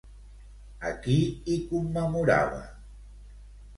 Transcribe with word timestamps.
A 0.91 0.93
qui 1.03 1.17
hi 1.55 1.59
commemorava? 1.73 2.65